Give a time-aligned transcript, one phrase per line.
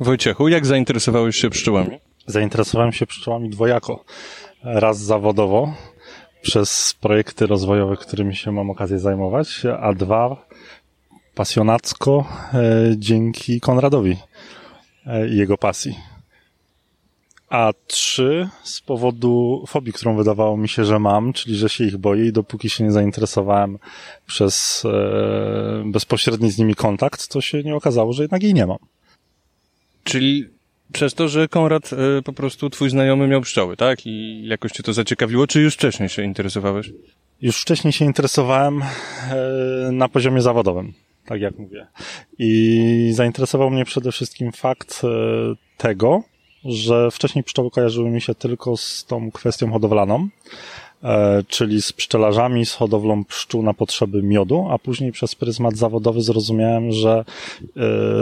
[0.00, 1.98] Wojciechu, jak zainteresowałeś się pszczołami?
[2.26, 4.04] Zainteresowałem się pszczołami dwojako.
[4.64, 5.74] Raz zawodowo,
[6.42, 10.46] przez projekty rozwojowe, którymi się mam okazję zajmować, a dwa
[11.34, 12.60] pasjonacko e,
[12.96, 14.16] dzięki Konradowi
[15.06, 15.98] e, i jego pasji.
[17.48, 21.96] A trzy z powodu fobii, którą wydawało mi się, że mam, czyli że się ich
[21.96, 23.78] boję i dopóki się nie zainteresowałem
[24.26, 28.78] przez e, bezpośredni z nimi kontakt, to się nie okazało, że jednak jej nie mam.
[30.04, 30.48] Czyli
[30.92, 34.06] przez to, że Konrad e, po prostu twój znajomy miał pszczoły, tak?
[34.06, 36.90] I jakoś cię to zaciekawiło, czy już wcześniej się interesowałeś?
[37.42, 38.86] Już wcześniej się interesowałem e,
[39.92, 40.92] na poziomie zawodowym,
[41.26, 41.86] tak jak mówię.
[42.38, 45.08] I zainteresował mnie przede wszystkim fakt e,
[45.76, 46.22] tego,
[46.64, 50.28] że wcześniej pszczoły kojarzyły mi się tylko z tą kwestią hodowlaną,
[51.48, 56.92] czyli z pszczelarzami, z hodowlą pszczół na potrzeby miodu, a później przez pryzmat zawodowy zrozumiałem,
[56.92, 57.24] że e,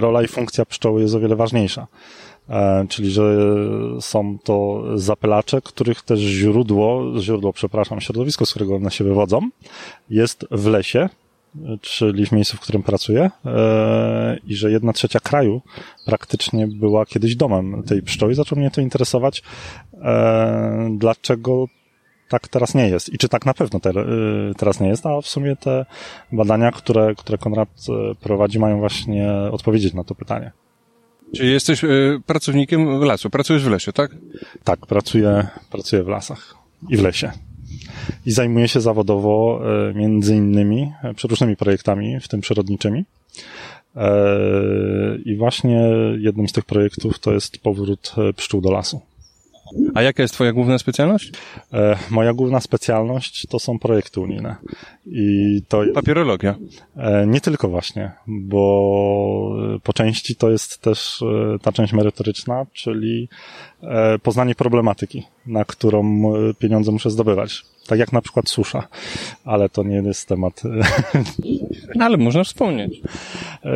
[0.00, 1.86] rola i funkcja pszczoły jest o wiele ważniejsza.
[2.48, 3.22] E, czyli że
[4.00, 9.40] są to zapylacze, których też źródło, źródło, przepraszam, środowisko, z którego one się wywodzą,
[10.10, 11.08] jest w lesie,
[11.80, 15.60] czyli w miejscu, w którym pracuję, e, i że jedna trzecia kraju
[16.06, 18.34] praktycznie była kiedyś domem tej pszczoły.
[18.34, 19.42] Zaczął mnie to interesować,
[20.02, 21.66] e, dlaczego
[22.30, 23.92] tak teraz nie jest i czy tak na pewno te,
[24.58, 25.86] teraz nie jest, a w sumie te
[26.32, 27.68] badania, które, które Konrad
[28.20, 30.52] prowadzi, mają właśnie odpowiedzieć na to pytanie.
[31.36, 34.10] Czyli jesteś y, pracownikiem lasu, pracujesz w lesie, tak?
[34.64, 36.54] Tak, pracuję, pracuję w lasach
[36.88, 37.32] i w lesie.
[38.26, 43.04] I zajmuję się zawodowo y, między innymi przeróżnymi projektami, w tym przyrodniczymi.
[45.24, 49.00] I właśnie jednym z tych projektów to jest powrót pszczół do lasu.
[49.94, 51.32] A jaka jest twoja główna specjalność?
[51.72, 54.56] E, moja główna specjalność to są projekty unijne.
[55.06, 55.82] I to...
[55.94, 56.54] Papierologia.
[56.96, 63.28] E, nie tylko właśnie, bo po części to jest też e, ta część merytoryczna, czyli
[64.22, 66.22] poznanie problematyki, na którą
[66.58, 67.64] pieniądze muszę zdobywać.
[67.90, 68.88] Tak jak na przykład susza,
[69.44, 70.62] ale to nie jest temat.
[71.94, 73.00] No, ale można wspomnieć.
[73.64, 73.70] E,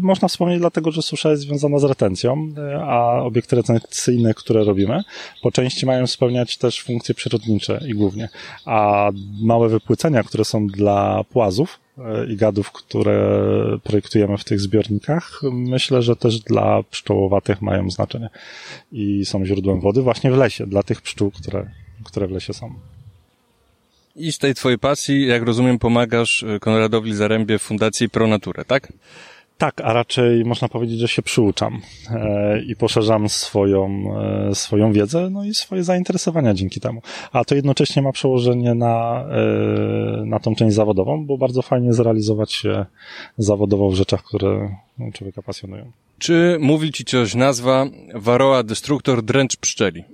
[0.00, 5.02] można wspomnieć dlatego, że susza jest związana z retencją, e, a obiekty retencyjne, które robimy,
[5.42, 8.28] po części mają spełniać też funkcje przyrodnicze i głównie.
[8.64, 9.10] A
[9.42, 13.48] małe wypłycenia, które są dla płazów, e, i gadów, które
[13.84, 18.28] projektujemy w tych zbiornikach, myślę, że też dla pszczołowatych mają znaczenie
[18.92, 21.70] i są źródłem wody właśnie w lesie, dla tych pszczół, które,
[22.04, 22.74] które w lesie są.
[24.18, 28.64] I z tej twojej pasji, jak rozumiem, pomagasz e, Konradowi Zarębie w Fundacji Pro Nature,
[28.64, 28.92] tak?
[29.58, 31.80] Tak, a raczej można powiedzieć, że się przyuczam
[32.10, 34.04] e, i poszerzam swoją,
[34.50, 37.02] e, swoją wiedzę, no i swoje zainteresowania dzięki temu.
[37.32, 42.52] A to jednocześnie ma przełożenie na, e, na tą część zawodową, bo bardzo fajnie zrealizować
[42.52, 42.86] się
[43.38, 44.76] zawodowo w rzeczach, które
[45.14, 45.92] człowieka pasjonują.
[46.18, 50.04] Czy mówi ci coś nazwa Varroa Destructor Dręcz Pszczeli?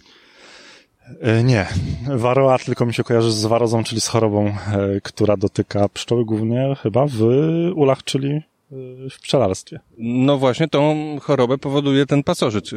[1.20, 1.66] E, nie.
[2.06, 4.54] Waroa tylko mi się kojarzy z warozą, czyli z chorobą, e,
[5.02, 7.20] która dotyka pszczoły głównie chyba w
[7.74, 8.42] ulach, czyli e,
[9.10, 9.80] w pszczelarstwie.
[9.98, 12.70] No właśnie, tą chorobę powoduje ten pasożyt,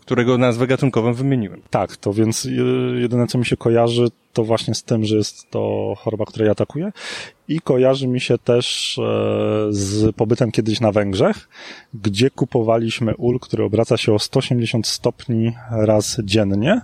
[0.00, 1.62] którego nazwę gatunkową wymieniłem.
[1.70, 2.48] Tak, to więc
[2.98, 6.50] jedyne co mi się kojarzy to właśnie z tym, że jest to choroba, która je
[6.50, 6.92] atakuje
[7.48, 8.98] i kojarzy mi się też
[9.70, 11.48] z pobytem kiedyś na Węgrzech,
[11.94, 16.80] gdzie kupowaliśmy ul, który obraca się o 180 stopni raz dziennie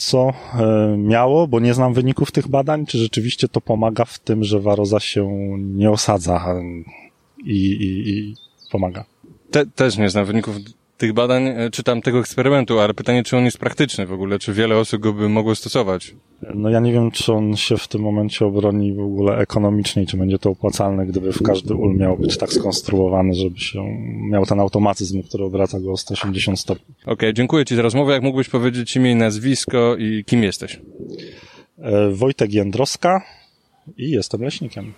[0.00, 4.44] co e, miało, bo nie znam wyników tych badań, czy rzeczywiście to pomaga w tym,
[4.44, 6.54] że waroza się nie osadza
[7.44, 8.34] i, i, i
[8.70, 9.04] pomaga.
[9.50, 10.56] Te, też nie znam wyników
[11.00, 14.38] tych badań, e, czy tam tego eksperymentu, ale pytanie, czy on jest praktyczny w ogóle,
[14.38, 16.14] czy wiele osób go by mogło stosować?
[16.54, 20.16] No ja nie wiem, czy on się w tym momencie obroni w ogóle ekonomicznie, czy
[20.16, 23.84] będzie to opłacalne, gdyby w każdy ul miał być tak skonstruowany, żeby się
[24.30, 26.94] miał ten automatyzm, który obraca go o 180 stopni.
[27.02, 28.12] Okej, okay, dziękuję Ci za rozmowę.
[28.12, 30.80] Jak mógłbyś powiedzieć imię i nazwisko i kim jesteś?
[31.78, 33.22] E, Wojtek Jędroska
[33.96, 34.92] i jestem leśnikiem.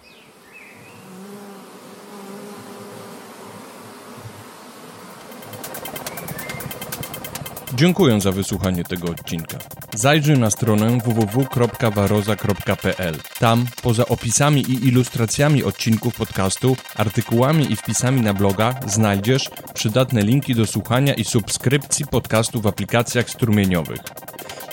[7.74, 9.58] Dziękuję za wysłuchanie tego odcinka.
[9.94, 13.14] Zajrzyj na stronę www.waroza.pl.
[13.38, 20.54] Tam, poza opisami i ilustracjami odcinków podcastu, artykułami i wpisami na bloga, znajdziesz przydatne linki
[20.54, 24.00] do słuchania i subskrypcji podcastu w aplikacjach strumieniowych.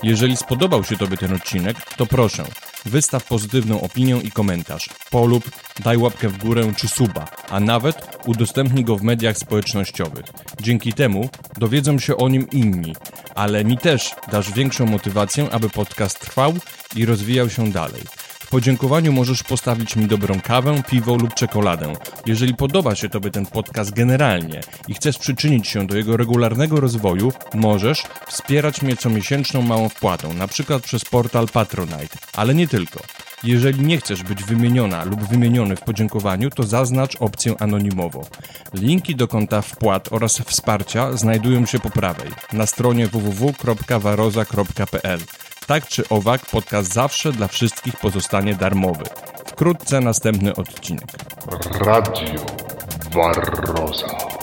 [0.03, 2.43] Jeżeli spodobał się Tobie ten odcinek, to proszę,
[2.85, 4.89] wystaw pozytywną opinię i komentarz.
[5.09, 5.51] Polub,
[5.83, 10.25] daj łapkę w górę czy suba, a nawet udostępnij go w mediach społecznościowych.
[10.61, 12.95] Dzięki temu dowiedzą się o nim inni,
[13.35, 16.53] ale mi też dasz większą motywację, aby podcast trwał
[16.95, 18.01] i rozwijał się dalej.
[18.49, 21.93] W podziękowaniu możesz postawić mi dobrą kawę, piwo lub czekoladę.
[22.25, 27.33] Jeżeli podoba się Tobie ten podcast generalnie i chcesz przyczynić się do jego regularnego rozwoju,
[27.53, 32.99] możesz wspierać mnie comiesięczną małą wpłatą, na przykład przez portal Patronite, ale nie tylko.
[33.43, 38.25] Jeżeli nie chcesz być wymieniona lub wymieniony w podziękowaniu, to zaznacz opcję anonimowo.
[38.73, 45.19] Linki do konta wpłat oraz wsparcia znajdują się po prawej na stronie www.waroza.pl.
[45.67, 49.03] Tak czy owak, podcast zawsze dla wszystkich pozostanie darmowy.
[49.45, 51.07] Wkrótce następny odcinek.
[51.81, 52.45] Radio
[53.15, 54.38] Barroza.